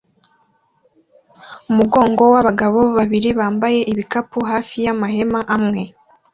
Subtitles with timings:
[1.69, 5.81] Umugongo wabagabo babiri bambaye ibikapu hafi yamahema amwe